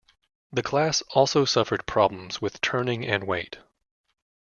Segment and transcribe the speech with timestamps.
[0.51, 3.59] The class also suffered problems with turning and weight.